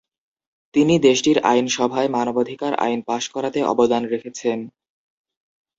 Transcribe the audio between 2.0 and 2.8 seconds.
মানবাধিকার